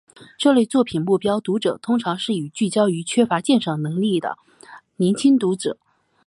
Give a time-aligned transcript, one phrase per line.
[0.35, 4.35] 这类作品目标读者通常都是聚焦于缺乏鉴赏能力的
[4.95, 5.77] 年轻读者。